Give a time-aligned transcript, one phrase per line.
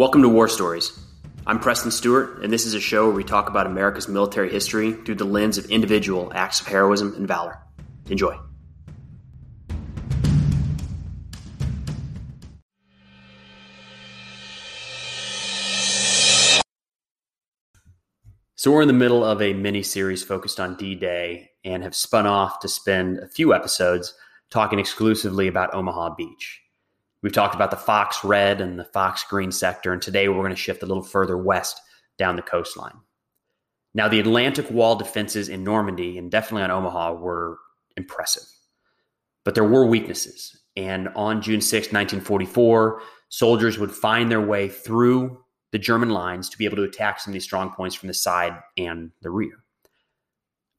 [0.00, 0.98] Welcome to War Stories.
[1.46, 4.92] I'm Preston Stewart, and this is a show where we talk about America's military history
[4.92, 7.58] through the lens of individual acts of heroism and valor.
[8.08, 8.34] Enjoy.
[18.54, 21.94] So, we're in the middle of a mini series focused on D Day and have
[21.94, 24.14] spun off to spend a few episodes
[24.48, 26.62] talking exclusively about Omaha Beach.
[27.22, 30.50] We've talked about the Fox Red and the Fox Green sector, and today we're going
[30.50, 31.80] to shift a little further west
[32.18, 32.96] down the coastline.
[33.92, 37.58] Now, the Atlantic Wall defenses in Normandy and definitely on Omaha were
[37.96, 38.44] impressive,
[39.44, 40.56] but there were weaknesses.
[40.76, 46.58] And on June 6, 1944, soldiers would find their way through the German lines to
[46.58, 49.64] be able to attack some of these strong points from the side and the rear.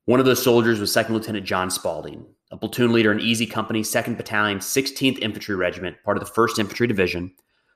[0.06, 3.82] One of those soldiers was Second Lieutenant John Spalding, a platoon leader in Easy Company,
[3.82, 7.34] 2nd Battalion, 16th Infantry Regiment, part of the 1st Infantry Division,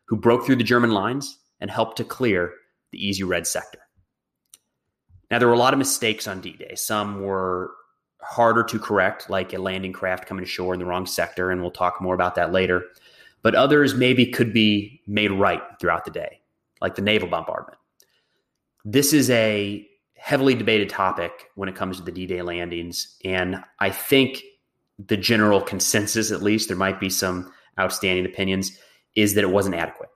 [0.07, 2.53] who broke through the German lines and helped to clear
[2.91, 3.79] the Easy Red sector.
[5.31, 6.75] Now, there were a lot of mistakes on D Day.
[6.75, 7.71] Some were
[8.21, 11.71] harder to correct, like a landing craft coming ashore in the wrong sector, and we'll
[11.71, 12.83] talk more about that later.
[13.41, 16.41] But others maybe could be made right throughout the day,
[16.81, 17.77] like the naval bombardment.
[18.83, 23.63] This is a heavily debated topic when it comes to the D Day landings, and
[23.79, 24.43] I think
[24.99, 28.77] the general consensus, at least, there might be some outstanding opinions,
[29.15, 30.09] is that it wasn't adequate.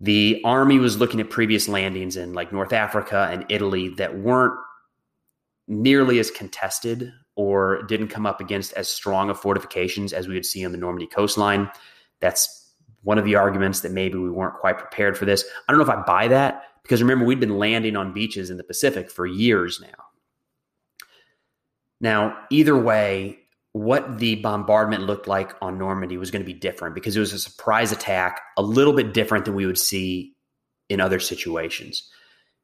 [0.00, 4.58] The Army was looking at previous landings in like North Africa and Italy that weren't
[5.68, 10.44] nearly as contested or didn't come up against as strong of fortifications as we would
[10.44, 11.70] see on the Normandy coastline.
[12.20, 15.44] That's one of the arguments that maybe we weren't quite prepared for this.
[15.66, 18.56] I don't know if I buy that because remember, we'd been landing on beaches in
[18.56, 20.04] the Pacific for years now.
[22.00, 23.38] Now, either way,
[23.72, 27.32] what the bombardment looked like on Normandy was going to be different because it was
[27.32, 30.34] a surprise attack, a little bit different than we would see
[30.88, 32.10] in other situations.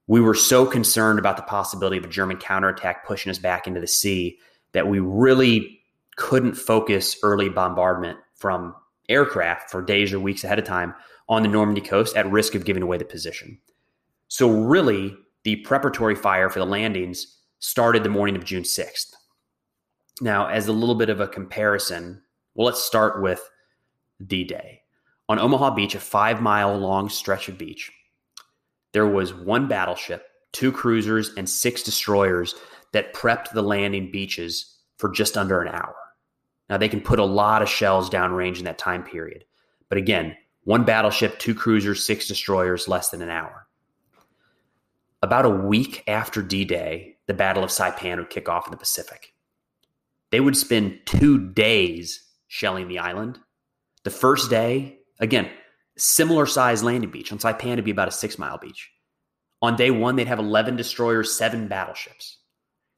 [0.06, 3.80] We were so concerned about the possibility of a German counterattack pushing us back into
[3.80, 4.38] the sea
[4.72, 5.80] that we really
[6.16, 8.74] couldn't focus early bombardment from
[9.08, 10.94] aircraft for days or weeks ahead of time
[11.28, 13.58] on the Normandy coast at risk of giving away the position.
[14.28, 19.14] So, really, the preparatory fire for the landings started the morning of June 6th.
[20.20, 22.22] Now, as a little bit of a comparison,
[22.54, 23.48] well, let's start with
[24.26, 24.82] D Day.
[25.28, 27.92] On Omaha Beach, a five mile long stretch of beach,
[28.92, 32.54] there was one battleship, two cruisers, and six destroyers
[32.92, 35.94] that prepped the landing beaches for just under an hour.
[36.68, 39.44] Now, they can put a lot of shells downrange in that time period.
[39.88, 43.66] But again, one battleship, two cruisers, six destroyers, less than an hour.
[45.22, 48.76] About a week after D Day, the Battle of Saipan would kick off in the
[48.76, 49.34] Pacific.
[50.30, 53.38] They would spend two days shelling the island.
[54.04, 55.50] The first day, again,
[55.96, 57.32] similar size landing beach.
[57.32, 58.90] On Saipan, it'd be about a six mile beach.
[59.60, 62.38] On day one, they'd have 11 destroyers, seven battleships.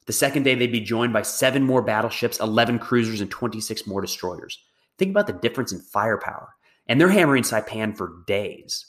[0.05, 4.01] The second day, they'd be joined by seven more battleships, 11 cruisers, and 26 more
[4.01, 4.59] destroyers.
[4.97, 6.49] Think about the difference in firepower.
[6.87, 8.85] And they're hammering Saipan for days.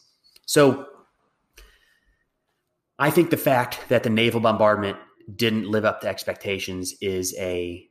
[0.47, 0.87] So
[2.99, 4.99] I think the fact that the naval bombardment
[5.35, 7.89] didn't live up to expectations is a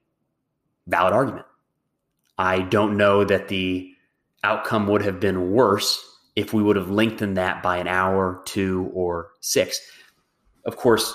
[0.87, 1.45] valid argument.
[2.37, 3.93] I don't know that the
[4.43, 6.03] outcome would have been worse
[6.35, 9.79] if we would have lengthened that by an hour, two, or six.
[10.65, 11.13] Of course,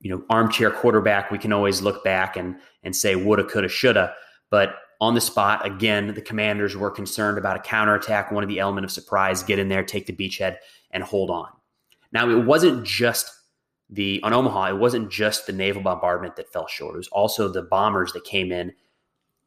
[0.00, 4.14] you know, armchair quarterback, we can always look back and and say woulda, coulda, shoulda.
[4.50, 8.58] But on the spot, again, the commanders were concerned about a counterattack, one of the
[8.58, 10.56] element of surprise, get in there, take the beachhead,
[10.90, 11.48] and hold on.
[12.12, 13.32] Now, it wasn't just
[13.92, 16.94] the on Omaha, it wasn't just the naval bombardment that fell short.
[16.94, 18.72] It was also the bombers that came in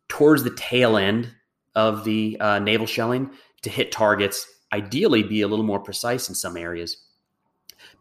[0.07, 1.33] towards the tail end
[1.73, 3.31] of the uh, naval shelling
[3.63, 6.97] to hit targets, ideally be a little more precise in some areas.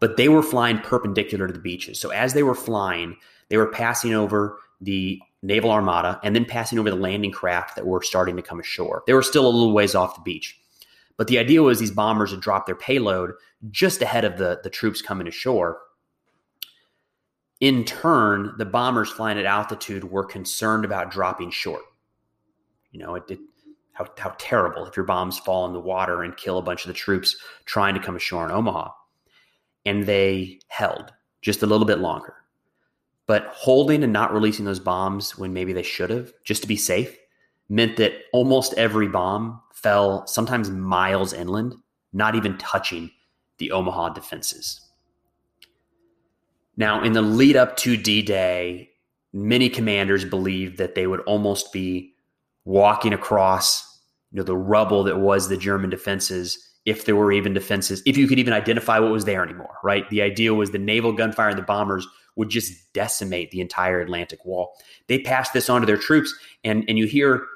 [0.01, 1.99] But they were flying perpendicular to the beaches.
[1.99, 3.17] So as they were flying,
[3.49, 7.87] they were passing over the naval armada and then passing over the landing craft that
[7.87, 9.03] were starting to come ashore.
[9.07, 10.59] They were still a little ways off the beach.
[11.17, 13.33] But the idea was these bombers would drop their payload
[13.71, 15.79] just ahead of the, the troops coming ashore
[17.65, 21.81] in turn, the bombers flying at altitude were concerned about dropping short.
[22.93, 23.39] You know, it, it
[23.93, 26.89] how, how terrible if your bombs fall in the water and kill a bunch of
[26.89, 28.91] the troops trying to come ashore in Omaha.
[29.87, 32.35] And they held just a little bit longer.
[33.27, 36.77] But holding and not releasing those bombs when maybe they should have, just to be
[36.77, 37.17] safe,
[37.71, 41.77] meant that almost every bomb fell sometimes miles inland,
[42.13, 43.11] not even touching
[43.57, 44.84] the Omaha defenses.
[46.77, 48.91] Now, in the lead up to D Day,
[49.33, 52.15] many commanders believed that they would almost be
[52.65, 54.01] walking across
[54.33, 58.17] you know, the rubble that was the German defenses if there were even defenses, if
[58.17, 60.09] you could even identify what was there anymore, right?
[60.11, 62.07] The idea was the naval gunfire and the bombers
[62.37, 64.75] would just decimate the entire Atlantic wall.
[65.07, 67.47] They passed this on to their troops, and, and you hear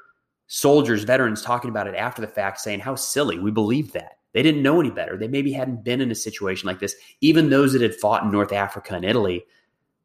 [0.47, 4.18] soldiers, veterans talking about it after the fact, saying, How silly, we believed that.
[4.33, 5.17] They didn't know any better.
[5.17, 6.95] They maybe hadn't been in a situation like this.
[7.21, 9.43] Even those that had fought in North Africa and Italy,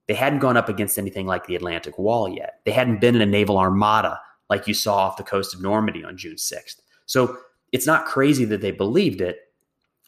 [0.06, 2.60] they hadn't gone up against anything like the Atlantic Wall yet.
[2.64, 6.04] They hadn't been in a naval armada like you saw off the coast of Normandy
[6.04, 6.80] on June 6th.
[7.06, 7.38] So
[7.72, 9.38] it's not crazy that they believed it,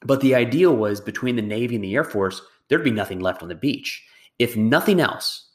[0.03, 3.43] but the idea was between the Navy and the Air Force, there'd be nothing left
[3.43, 4.05] on the beach.
[4.39, 5.51] If nothing else,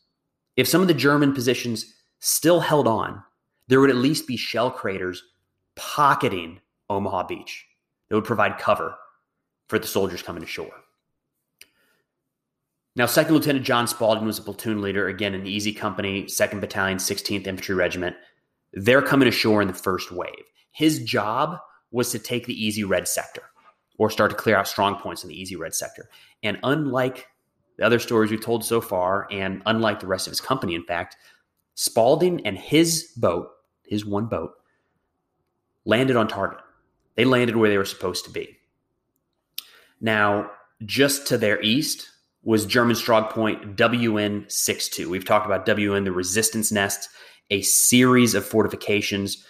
[0.55, 3.21] if some of the German positions still held on,
[3.67, 5.23] there would at least be shell craters
[5.75, 6.59] pocketing
[6.89, 7.67] Omaha Beach
[8.11, 8.93] that would provide cover
[9.69, 10.73] for the soldiers coming ashore.
[12.93, 16.59] Now, Second Lieutenant John Spalding was a platoon leader, again, in the Easy Company, 2nd
[16.59, 18.17] Battalion, 16th Infantry Regiment.
[18.73, 20.43] They're coming ashore in the first wave.
[20.71, 21.57] His job
[21.91, 23.43] was to take the Easy Red sector
[23.97, 26.09] or start to clear out strong points in the Easy Red sector.
[26.43, 27.27] And unlike
[27.77, 30.83] the other stories we've told so far, and unlike the rest of his company, in
[30.83, 31.15] fact,
[31.75, 33.47] Spaulding and his boat,
[33.85, 34.51] his one boat,
[35.85, 36.59] landed on target.
[37.21, 38.57] They landed where they were supposed to be.
[39.99, 40.49] Now,
[40.83, 42.09] just to their east
[42.41, 45.07] was German strong point WN 62.
[45.07, 47.09] We've talked about WN, the resistance nest,
[47.51, 49.45] a series of fortifications,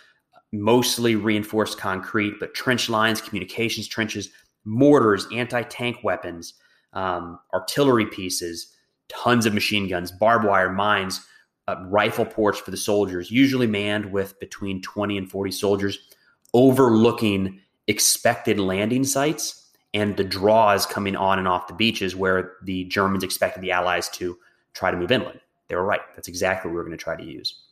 [0.51, 4.27] mostly reinforced concrete, but trench lines, communications trenches,
[4.65, 6.55] mortars, anti tank weapons,
[6.91, 8.75] um, artillery pieces,
[9.07, 11.25] tons of machine guns, barbed wire, mines,
[11.69, 15.99] uh, rifle ports for the soldiers, usually manned with between 20 and 40 soldiers,
[16.53, 22.85] overlooking expected landing sites and the draws coming on and off the beaches where the
[22.85, 24.37] Germans expected the Allies to
[24.73, 25.39] try to move inland.
[25.67, 26.01] They were right.
[26.15, 27.63] That's exactly what we were going to try to use.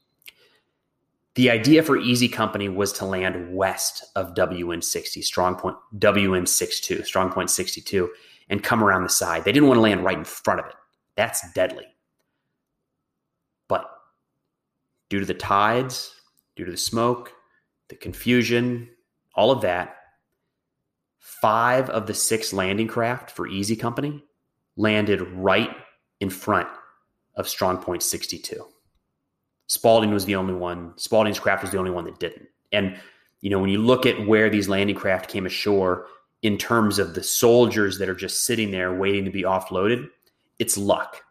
[1.35, 6.47] The idea for Easy Company was to land west of WN 60, strong point WN
[6.47, 8.09] 62, strong point 62,
[8.49, 9.45] and come around the side.
[9.45, 10.75] They didn't want to land right in front of it.
[11.15, 11.85] That's deadly.
[13.67, 13.89] But
[15.09, 16.13] due to the tides,
[16.55, 17.33] due to the smoke,
[17.89, 18.89] the confusion,
[19.35, 19.95] all of that,
[21.19, 24.23] five of the six landing craft for Easy Company
[24.77, 25.75] landed right
[26.19, 26.67] in front
[27.35, 28.65] of Strong Point 62.
[29.67, 32.47] Spalding was the only one, Spalding's craft was the only one that didn't.
[32.71, 32.97] And,
[33.41, 36.07] you know, when you look at where these landing craft came ashore
[36.41, 40.09] in terms of the soldiers that are just sitting there waiting to be offloaded,
[40.57, 41.23] it's luck,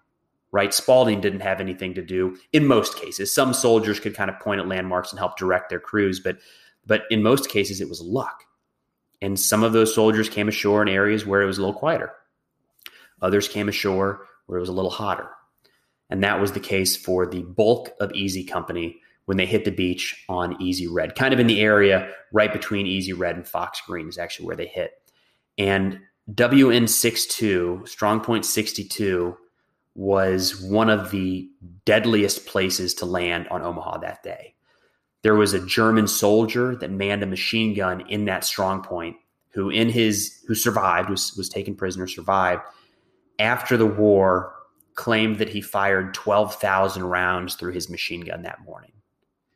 [0.52, 0.72] right?
[0.72, 3.34] Spalding didn't have anything to do in most cases.
[3.34, 6.38] Some soldiers could kind of point at landmarks and help direct their crews, but
[6.86, 8.44] but in most cases it was luck.
[9.20, 12.12] And some of those soldiers came ashore in areas where it was a little quieter.
[13.20, 15.28] Others came ashore where it was a little hotter.
[16.08, 19.70] And that was the case for the bulk of Easy Company when they hit the
[19.70, 23.82] beach on Easy Red, kind of in the area right between Easy Red and Fox
[23.86, 24.92] Green is actually where they hit.
[25.58, 26.00] And
[26.32, 29.36] WN62, Strong Point 62,
[29.94, 31.48] was one of the
[31.84, 34.54] deadliest places to land on Omaha that day.
[35.22, 39.16] There was a German soldier that manned a machine gun in that strong point
[39.50, 42.62] who in his who survived was was taken prisoner survived
[43.38, 44.54] after the war
[44.94, 48.92] claimed that he fired 12,000 rounds through his machine gun that morning.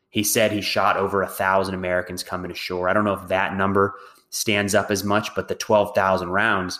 [0.09, 2.87] He said he shot over a thousand Americans coming ashore.
[2.87, 3.95] I don't know if that number
[4.29, 6.79] stands up as much, but the 12,000 rounds,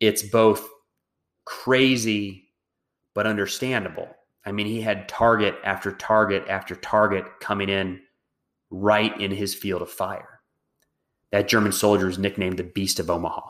[0.00, 0.68] it's both
[1.44, 2.41] crazy
[3.14, 4.08] but understandable.
[4.44, 8.00] I mean, he had target after target after target coming in
[8.70, 10.40] right in his field of fire.
[11.30, 13.42] That German soldier is nicknamed the Beast of Omaha.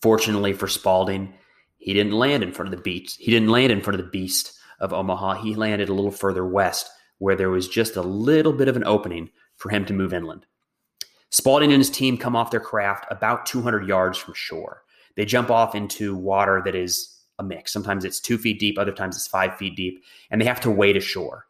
[0.00, 1.34] Fortunately for Spalding,
[1.76, 3.16] he didn't land in front of the beach.
[3.18, 5.42] He didn't land in front of the Beast of Omaha.
[5.42, 8.84] He landed a little further west where there was just a little bit of an
[8.84, 10.46] opening for him to move inland.
[11.30, 14.82] Spalding and his team come off their craft about 200 yards from shore.
[15.16, 17.72] They jump off into water that is a mix.
[17.72, 20.70] Sometimes it's two feet deep, other times it's five feet deep, and they have to
[20.70, 21.46] wade ashore.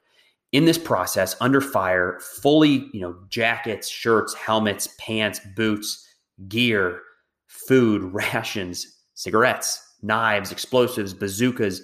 [0.52, 6.09] In this process, under fire, fully, you know, jackets, shirts, helmets, pants, boots,
[6.49, 7.02] gear,
[7.47, 11.82] food, rations, cigarettes, knives, explosives, bazookas,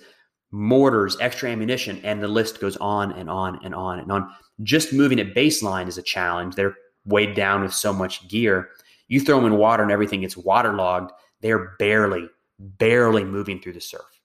[0.50, 4.30] mortars, extra ammunition, and the list goes on and on and on and on.
[4.62, 6.54] Just moving at baseline is a challenge.
[6.54, 8.70] They're weighed down with so much gear.
[9.08, 11.12] You throw them in water and everything gets waterlogged.
[11.40, 14.20] They're barely barely moving through the surf.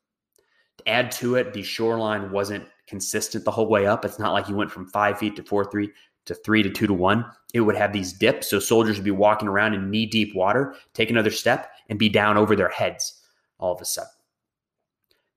[0.78, 4.04] To add to it, the shoreline wasn't consistent the whole way up.
[4.04, 5.90] It's not like you went from five feet to four, three
[6.26, 7.26] to three to two to one.
[7.54, 8.50] It would have these dips.
[8.50, 12.10] So soldiers would be walking around in knee deep water, take another step, and be
[12.10, 13.22] down over their heads
[13.60, 14.10] all of a sudden.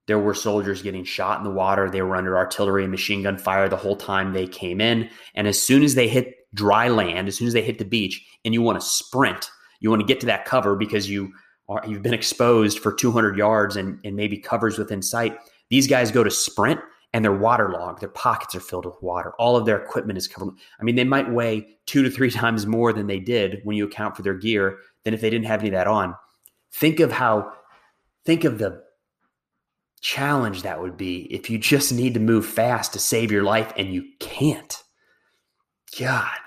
[0.07, 1.89] There were soldiers getting shot in the water.
[1.89, 5.09] They were under artillery and machine gun fire the whole time they came in.
[5.33, 8.23] And as soon as they hit dry land, as soon as they hit the beach,
[8.43, 9.49] and you want to sprint,
[9.79, 11.31] You want to get to that cover because you
[11.87, 15.37] you've been exposed for 200 yards and, and maybe covers within sight.
[15.69, 16.79] These guys go to sprint
[17.13, 18.01] and they're waterlogged.
[18.01, 19.33] Their pockets are filled with water.
[19.39, 20.53] All of their equipment is covered.
[20.79, 23.85] I mean, they might weigh two to three times more than they did when you
[23.85, 26.15] account for their gear than if they didn't have any of that on.
[26.71, 27.53] Think of how,
[28.25, 28.83] think of the
[30.01, 33.73] challenge that would be if you just need to move fast to save your life
[33.77, 34.83] and you can't.
[35.97, 36.37] God.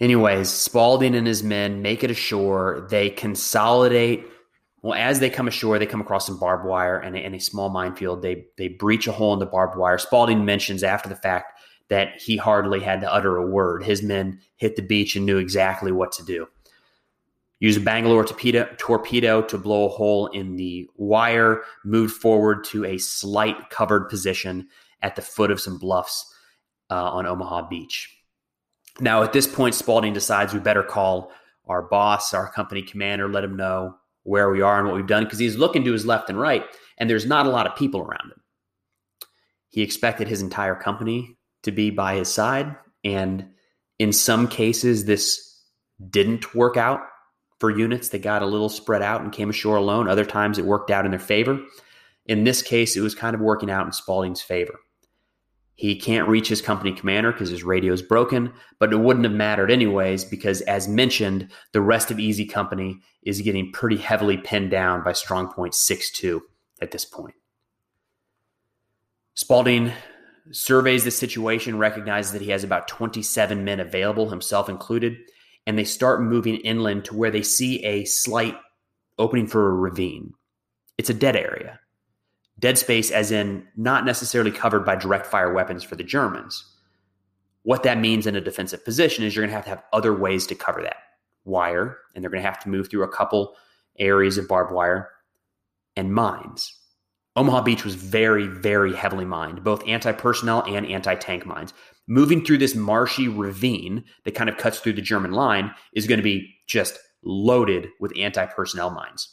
[0.00, 2.86] Anyways, Spalding and his men make it ashore.
[2.88, 4.26] They consolidate.
[4.82, 7.40] Well, as they come ashore, they come across some barbed wire and a, and a
[7.40, 8.22] small minefield.
[8.22, 9.98] They they breach a hole in the barbed wire.
[9.98, 13.82] Spalding mentions after the fact that he hardly had to utter a word.
[13.82, 16.46] His men hit the beach and knew exactly what to do.
[17.60, 22.84] Use a Bangalore torpedo, torpedo to blow a hole in the wire, moved forward to
[22.84, 24.68] a slight covered position
[25.02, 26.32] at the foot of some bluffs
[26.88, 28.17] uh, on Omaha Beach.
[29.00, 31.30] Now, at this point, Spalding decides we better call
[31.66, 35.24] our boss, our company commander, let him know where we are and what we've done
[35.24, 36.64] because he's looking to his left and right,
[36.98, 38.40] and there's not a lot of people around him.
[39.70, 42.74] He expected his entire company to be by his side,
[43.04, 43.48] and
[43.98, 45.62] in some cases, this
[46.10, 47.00] didn't work out
[47.58, 50.08] for units that got a little spread out and came ashore alone.
[50.08, 51.60] Other times it worked out in their favor.
[52.26, 54.78] In this case, it was kind of working out in Spalding's favor.
[55.78, 59.32] He can't reach his company commander because his radio is broken, but it wouldn't have
[59.32, 64.72] mattered anyways because, as mentioned, the rest of Easy Company is getting pretty heavily pinned
[64.72, 66.40] down by Strong Point 6-2
[66.82, 67.36] at this point.
[69.34, 69.92] Spalding
[70.50, 75.16] surveys the situation, recognizes that he has about 27 men available, himself included,
[75.64, 78.56] and they start moving inland to where they see a slight
[79.16, 80.32] opening for a ravine.
[80.98, 81.78] It's a dead area.
[82.58, 86.64] Dead space, as in not necessarily covered by direct fire weapons for the Germans.
[87.62, 90.14] What that means in a defensive position is you're going to have to have other
[90.14, 90.96] ways to cover that
[91.44, 93.54] wire, and they're going to have to move through a couple
[93.98, 95.10] areas of barbed wire
[95.96, 96.74] and mines.
[97.36, 101.72] Omaha Beach was very, very heavily mined, both anti personnel and anti tank mines
[102.08, 106.18] moving through this marshy ravine that kind of cuts through the German line is going
[106.18, 109.28] to be just loaded with anti personnel mines.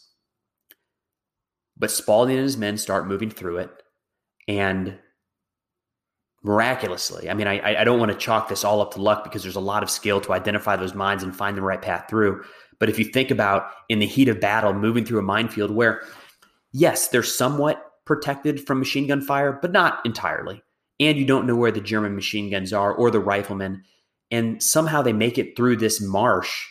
[1.77, 3.69] But Spalding and his men start moving through it,
[4.47, 4.97] and
[6.43, 9.43] miraculously, I mean, I, I don't want to chalk this all up to luck because
[9.43, 12.43] there's a lot of skill to identify those mines and find the right path through.
[12.79, 16.03] But if you think about in the heat of battle, moving through a minefield where,
[16.71, 20.61] yes, they're somewhat protected from machine gun fire, but not entirely
[20.99, 23.83] and you don't know where the German machine guns are or the riflemen.
[24.31, 26.65] And somehow they make it through this marsh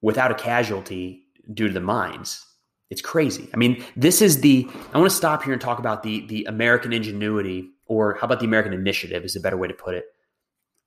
[0.00, 2.44] without a casualty due to the mines.
[2.90, 3.48] It's crazy.
[3.52, 6.44] I mean, this is the I want to stop here and talk about the the
[6.44, 10.06] American ingenuity, or how about the American initiative is a better way to put it,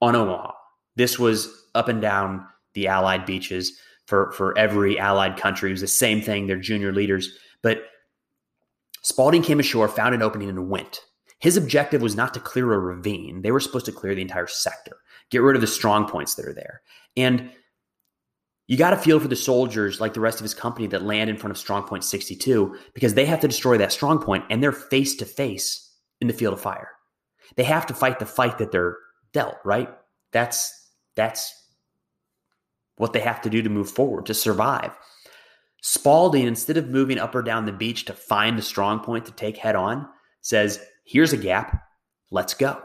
[0.01, 0.51] on Omaha.
[0.95, 3.77] This was up and down the Allied beaches
[4.07, 5.69] for for every Allied country.
[5.69, 7.37] It was the same thing, their junior leaders.
[7.61, 7.83] But
[9.03, 11.01] Spalding came ashore, found an opening, and went.
[11.39, 13.41] His objective was not to clear a ravine.
[13.41, 14.97] They were supposed to clear the entire sector,
[15.31, 16.81] get rid of the strong points that are there.
[17.17, 17.51] And
[18.67, 21.29] you got to feel for the soldiers like the rest of his company that land
[21.29, 24.61] in front of strong point 62 because they have to destroy that strong point and
[24.61, 26.89] they're face to face in the field of fire.
[27.55, 28.97] They have to fight the fight that they're
[29.33, 29.89] dealt, right?
[30.31, 30.71] That's
[31.15, 31.53] that's
[32.97, 34.97] what they have to do to move forward to survive.
[35.81, 39.31] Spalding, instead of moving up or down the beach to find the strong point to
[39.31, 40.07] take head on,
[40.41, 41.83] says, Here's a gap.
[42.29, 42.79] Let's go.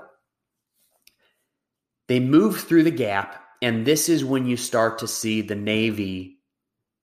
[2.09, 6.39] They move through the gap, and this is when you start to see the Navy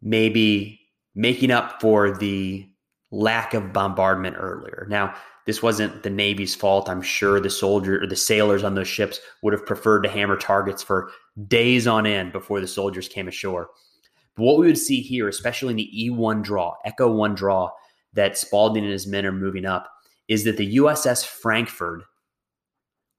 [0.02, 0.80] maybe
[1.14, 2.66] making up for the
[3.12, 4.88] lack of bombardment earlier.
[4.90, 5.14] Now,
[5.46, 6.88] this wasn't the Navy's fault.
[6.88, 10.38] I'm sure the soldier or the sailors on those ships would have preferred to hammer
[10.38, 11.12] targets for
[11.50, 13.68] days on end before the soldiers came ashore.
[14.38, 17.72] But what we would see here, especially in the E1 draw, Echo 1 draw,
[18.14, 19.92] that Spalding and his men are moving up,
[20.30, 22.04] is that the USS Frankford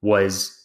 [0.01, 0.59] was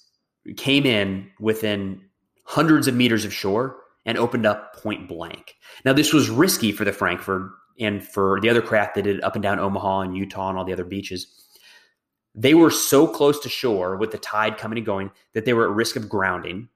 [0.56, 2.06] came in within
[2.50, 3.78] hundreds of meters of shore
[4.08, 5.56] and opened up point blank.
[5.86, 9.36] Now this was risky for the Frankford and for the other craft that did up
[9.36, 11.28] and down Omaha and Utah and all the other beaches.
[12.34, 15.66] They were so close to shore with the tide coming and going that they were
[15.66, 16.70] at risk of grounding.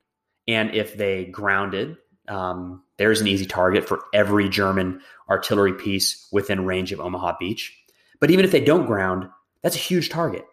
[0.47, 6.67] And if they grounded, um, there's an easy target for every German artillery piece within
[6.67, 7.75] range of Omaha Beach.
[8.19, 9.27] But even if they don't ground,
[9.63, 10.45] that's a huge target.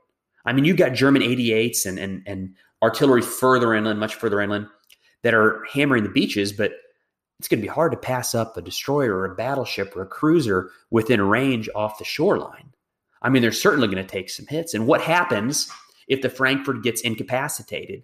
[0.47, 4.67] I mean, you've got German 88s and, and, and artillery further inland, much further inland,
[5.23, 6.73] that are hammering the beaches, but
[7.39, 10.07] it's going to be hard to pass up a destroyer or a battleship or a
[10.07, 12.73] cruiser within range off the shoreline.
[13.23, 14.75] I mean, they're certainly going to take some hits.
[14.75, 15.71] And what happens
[16.09, 18.03] if the Frankford gets incapacitated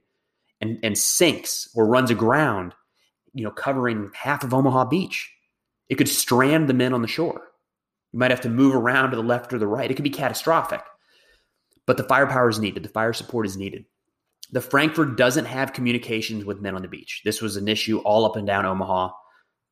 [0.60, 2.74] and, and sinks or runs aground?
[3.36, 5.30] you know, covering half of Omaha Beach.
[5.90, 7.42] It could strand the men on the shore.
[8.12, 9.90] You might have to move around to the left or the right.
[9.90, 10.80] It could be catastrophic.
[11.86, 12.82] But the firepower is needed.
[12.82, 13.84] The fire support is needed.
[14.52, 17.22] The Frankford doesn't have communications with men on the beach.
[17.24, 19.10] This was an issue all up and down Omaha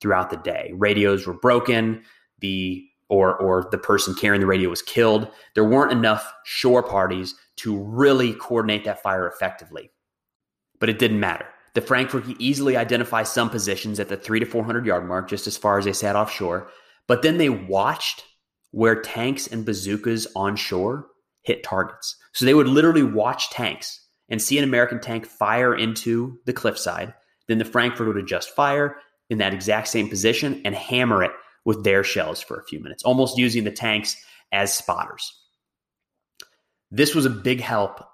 [0.01, 0.73] throughout the day.
[0.75, 2.03] Radios were broken.
[2.41, 5.31] The or or the person carrying the radio was killed.
[5.55, 9.91] There weren't enough shore parties to really coordinate that fire effectively.
[10.81, 11.47] But it didn't matter.
[11.75, 15.47] The Frankford could easily identify some positions at the three to 400 yard mark, just
[15.47, 16.69] as far as they sat offshore.
[17.07, 18.25] But then they watched
[18.71, 21.07] where tanks and bazookas on shore
[21.43, 22.17] hit targets.
[22.33, 27.15] So they would literally watch tanks and see an American tank fire into the cliffside.
[27.49, 28.97] Then the Frankford would adjust fire
[29.31, 31.33] in that exact same position and hammer it
[31.65, 34.17] with their shells for a few minutes, almost using the tanks
[34.53, 35.33] as spotters.
[36.91, 38.05] This was a big help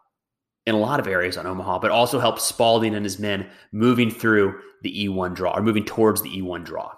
[0.66, 4.10] in a lot of areas on Omaha, but also helped Spalding and his men moving
[4.10, 6.92] through the E1 draw or moving towards the E1 draw.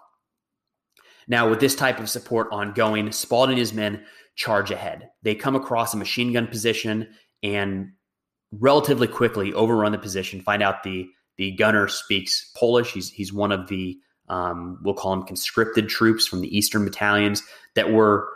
[1.28, 4.04] Now, with this type of support ongoing, Spalding and his men
[4.34, 5.08] charge ahead.
[5.22, 7.08] They come across a machine gun position
[7.42, 7.92] and
[8.52, 12.92] relatively quickly overrun the position, find out the the gunner speaks Polish.
[12.92, 17.42] He's he's one of the um, we'll call him conscripted troops from the Eastern battalions
[17.74, 18.28] that were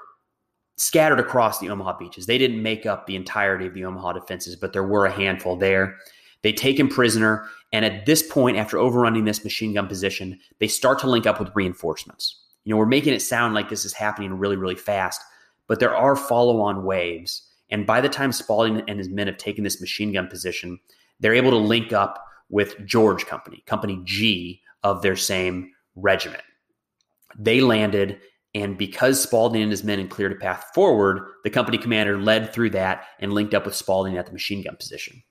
[0.77, 2.27] scattered across the Omaha beaches.
[2.27, 5.57] They didn't make up the entirety of the Omaha defenses, but there were a handful
[5.57, 5.97] there.
[6.43, 10.69] They take him prisoner, and at this point, after overrunning this machine gun position, they
[10.69, 12.43] start to link up with reinforcements.
[12.65, 15.21] You know, we're making it sound like this is happening really, really fast,
[15.67, 17.43] but there are follow on waves.
[17.71, 20.79] And by the time Spalding and his men have taken this machine gun position,
[21.21, 26.43] they're able to link up with George Company, Company G of their same regiment.
[27.39, 28.21] They landed,
[28.55, 32.53] and because Spalding and his men had cleared a path forward, the company commander led
[32.53, 35.23] through that and linked up with Spalding at the machine gun position.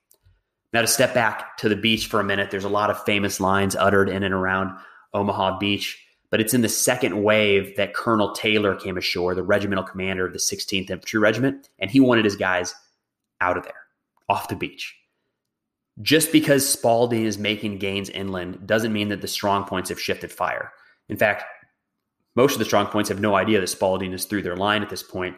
[0.73, 3.39] Now, to step back to the beach for a minute, there's a lot of famous
[3.39, 4.77] lines uttered in and around
[5.13, 6.04] Omaha Beach,
[6.35, 10.33] but it's in the second wave that Colonel Taylor came ashore, the regimental commander of
[10.33, 12.75] the 16th Infantry Regiment, and he wanted his guys
[13.39, 13.85] out of there,
[14.27, 14.97] off the beach.
[16.01, 20.29] Just because Spalding is making gains inland doesn't mean that the strong points have shifted
[20.29, 20.73] fire.
[21.07, 21.45] In fact,
[22.35, 24.89] most of the strong points have no idea that Spalding is through their line at
[24.89, 25.37] this point,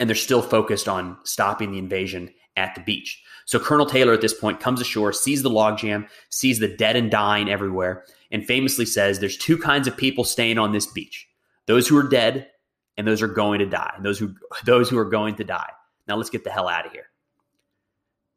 [0.00, 3.22] and they're still focused on stopping the invasion at the beach.
[3.44, 7.08] So Colonel Taylor at this point comes ashore, sees the logjam, sees the dead and
[7.08, 11.26] dying everywhere, and famously says there's two kinds of people staying on this beach.
[11.66, 12.48] Those who are dead
[12.96, 13.92] and those are going to die.
[13.96, 15.70] And those who those who are going to die.
[16.06, 17.06] Now let's get the hell out of here.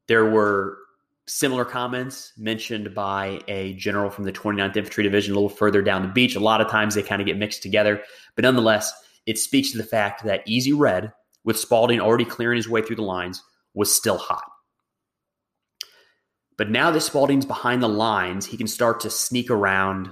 [0.07, 0.77] There were
[1.27, 6.01] Similar comments mentioned by a general from the 29th Infantry Division a little further down
[6.01, 6.35] the beach.
[6.35, 8.01] A lot of times they kind of get mixed together,
[8.35, 8.91] but nonetheless,
[9.27, 12.95] it speaks to the fact that Easy Red, with Spalding already clearing his way through
[12.95, 13.41] the lines,
[13.75, 14.43] was still hot.
[16.61, 20.11] But now that Spalding's behind the lines, he can start to sneak around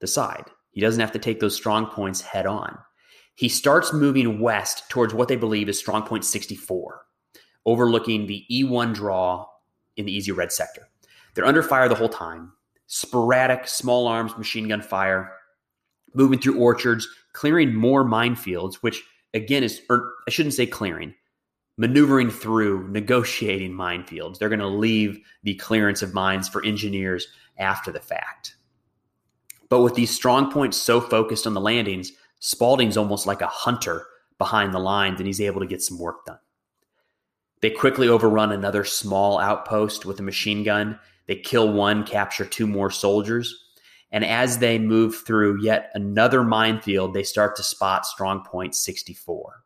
[0.00, 0.46] the side.
[0.72, 2.76] He doesn't have to take those strong points head on.
[3.36, 7.02] He starts moving west towards what they believe is strong point 64,
[7.64, 9.46] overlooking the E1 draw
[9.96, 10.88] in the Easy Red sector.
[11.34, 12.50] They're under fire the whole time.
[12.88, 15.34] Sporadic small arms machine gun fire,
[16.14, 21.14] moving through orchards, clearing more minefields, which again is, or I shouldn't say clearing,
[21.76, 24.38] maneuvering through, negotiating minefields.
[24.38, 27.26] They're going to leave the clearance of mines for engineers
[27.58, 28.56] after the fact.
[29.68, 34.06] But with these strong points so focused on the landings, Spalding's almost like a hunter
[34.38, 36.38] behind the lines and he's able to get some work done.
[37.62, 40.98] They quickly overrun another small outpost with a machine gun.
[41.26, 43.64] They kill one, capture two more soldiers.
[44.12, 49.64] And as they move through yet another minefield, they start to spot Strong Point 64.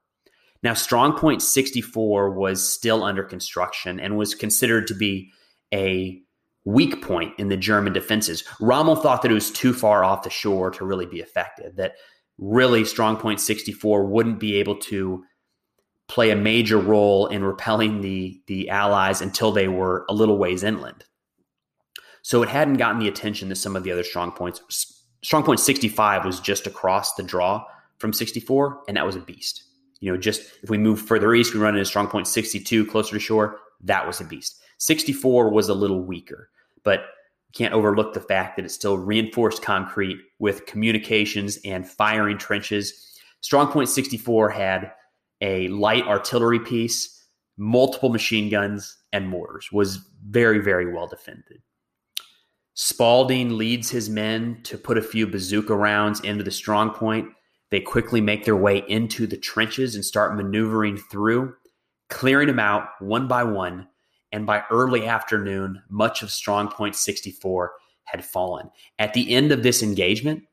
[0.62, 5.30] Now, Strong Point 64 was still under construction and was considered to be
[5.72, 6.20] a
[6.64, 8.44] weak point in the German defenses.
[8.60, 11.94] Rommel thought that it was too far off the shore to really be effective, that
[12.38, 15.24] really Strong Point 64 wouldn't be able to
[16.08, 20.64] play a major role in repelling the the allies until they were a little ways
[20.64, 21.04] inland.
[22.22, 24.96] So it hadn't gotten the attention that some of the other strong points.
[25.22, 27.64] Strong point 65 was just across the draw
[27.98, 29.64] from 64, and that was a beast.
[30.00, 33.14] You know, just if we move further east, we run into strong point 62 closer
[33.14, 33.58] to shore.
[33.82, 34.60] That was a beast.
[34.78, 36.50] 64 was a little weaker,
[36.84, 42.38] but you can't overlook the fact that it's still reinforced concrete with communications and firing
[42.38, 43.18] trenches.
[43.42, 44.92] Strong point 64 had
[45.42, 49.70] a light artillery piece, multiple machine guns, and mortars.
[49.72, 51.60] Was very, very well defended.
[52.74, 57.28] Spalding leads his men to put a few bazooka rounds into the strong point.
[57.70, 61.54] They quickly make their way into the trenches and start maneuvering through,
[62.08, 63.88] clearing them out one by one.
[64.32, 67.72] And by early afternoon, much of Strong Point 64
[68.04, 68.70] had fallen.
[68.98, 70.44] At the end of this engagement,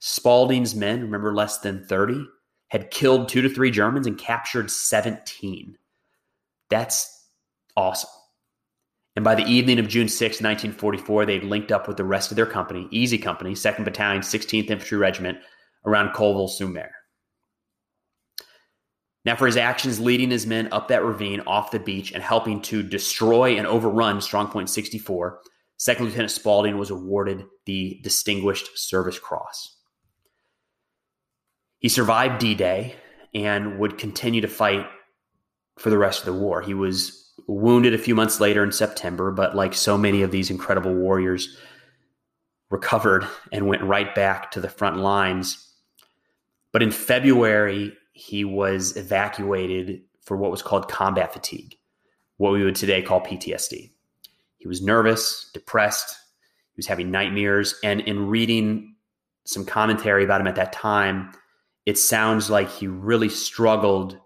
[0.00, 2.26] Spalding's men, remember less than 30,
[2.68, 5.78] had killed two to three Germans and captured 17.
[6.70, 7.28] That's
[7.76, 8.10] awesome.
[9.16, 12.36] And by the evening of June 6, 1944, they'd linked up with the rest of
[12.36, 15.38] their company, Easy Company, 2nd Battalion, 16th Infantry Regiment,
[15.84, 16.90] around Colleville-sur-Mer.
[19.24, 22.60] Now, for his actions leading his men up that ravine off the beach and helping
[22.62, 25.40] to destroy and overrun Strongpoint 64,
[25.78, 29.76] Second Lieutenant Spalding was awarded the Distinguished Service Cross.
[31.78, 32.96] He survived D Day
[33.34, 34.86] and would continue to fight
[35.78, 36.62] for the rest of the war.
[36.62, 40.50] He was wounded a few months later in September, but like so many of these
[40.50, 41.56] incredible warriors,
[42.70, 45.73] recovered and went right back to the front lines.
[46.74, 51.76] But in February, he was evacuated for what was called combat fatigue,
[52.38, 53.92] what we would today call PTSD.
[54.58, 56.16] He was nervous, depressed,
[56.72, 57.78] he was having nightmares.
[57.84, 58.96] And in reading
[59.44, 61.30] some commentary about him at that time,
[61.86, 64.18] it sounds like he really struggled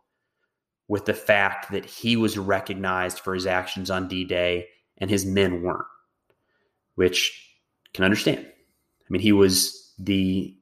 [0.89, 5.27] with the fact that he was recognized for his actions on D Day and his
[5.27, 5.85] men weren't,
[6.95, 7.59] which
[7.93, 8.39] can understand.
[8.39, 10.58] I mean, he was the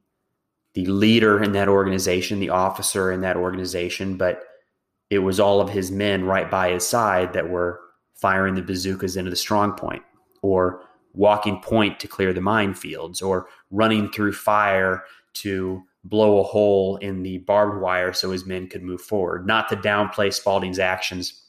[0.77, 4.43] the leader in that organization, the officer in that organization, but
[5.09, 7.79] it was all of his men right by his side that were
[8.13, 10.03] firing the bazookas into the strong point
[10.43, 16.97] or walking point to clear the minefields or running through fire to blow a hole
[16.97, 19.47] in the barbed wire so his men could move forward.
[19.47, 21.43] Not to downplay Spalding's actions,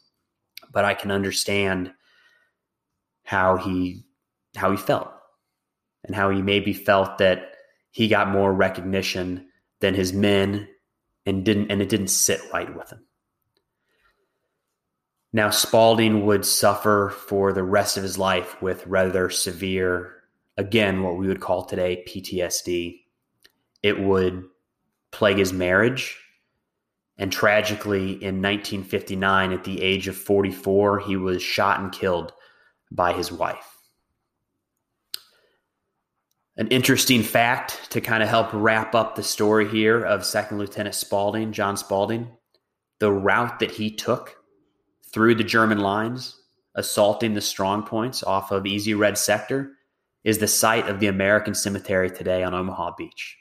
[0.73, 1.93] but I can understand
[3.25, 4.07] how he
[4.57, 5.13] how he felt
[6.05, 7.48] and how he maybe felt that
[7.91, 9.47] he got more recognition
[9.81, 10.69] than his men
[11.27, 13.05] and didn't and it didn't sit right with him.
[15.33, 20.15] Now Spalding would suffer for the rest of his life with rather severe
[20.57, 23.01] again what we would call today PTSD.
[23.83, 24.45] It would
[25.11, 26.19] plague his marriage
[27.17, 32.33] and tragically in 1959 at the age of 44 he was shot and killed
[32.91, 33.78] by his wife
[36.59, 40.95] an interesting fact to kind of help wrap up the story here of Second Lieutenant
[40.97, 42.29] Spalding, John Spalding.
[42.99, 44.37] The route that he took
[45.13, 46.37] through the German lines,
[46.75, 49.71] assaulting the strong points off of Easy Red Sector,
[50.25, 53.39] is the site of the American Cemetery today on Omaha Beach.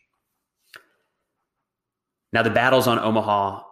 [2.32, 3.64] Now, the battles on Omaha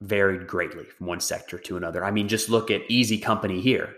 [0.00, 2.02] varied greatly from one sector to another.
[2.02, 3.94] I mean, just look at Easy Company here.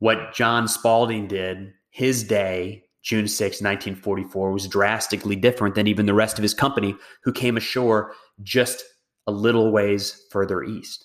[0.00, 6.14] What John Spalding did, his day June 6, 1944, was drastically different than even the
[6.14, 8.12] rest of his company, who came ashore
[8.42, 8.82] just
[9.26, 11.04] a little ways further east.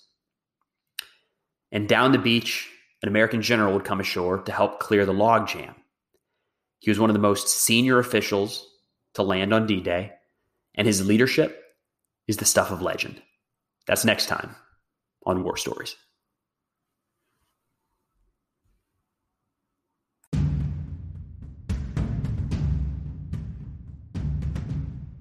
[1.70, 2.68] And down the beach,
[3.02, 5.74] an American general would come ashore to help clear the logjam.
[6.80, 8.66] He was one of the most senior officials
[9.14, 10.12] to land on D Day,
[10.74, 11.62] and his leadership
[12.26, 13.20] is the stuff of legend.
[13.86, 14.54] That's next time
[15.26, 15.96] on War Stories.